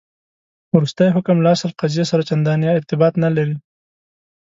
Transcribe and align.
وروستی 0.75 1.09
حکم 1.15 1.37
له 1.41 1.49
اصل 1.55 1.71
قضیې 1.79 2.05
سره 2.11 2.27
چنداني 2.29 2.67
ارتباط 2.77 3.13
نه 3.23 3.29
لري. 3.35 3.55